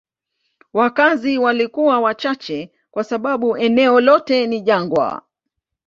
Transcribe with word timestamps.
Wakazi 0.73 1.37
walikuwa 1.37 1.99
wachache 1.99 2.71
kwa 2.91 3.03
sababu 3.03 3.57
eneo 3.57 4.01
lote 4.01 4.47
ni 4.47 4.61
jangwa. 4.61 5.21